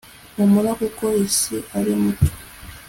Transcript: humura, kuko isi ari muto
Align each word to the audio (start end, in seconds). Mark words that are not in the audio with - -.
humura, 0.35 0.71
kuko 0.81 1.05
isi 1.25 1.57
ari 1.77 1.93
muto 2.01 2.29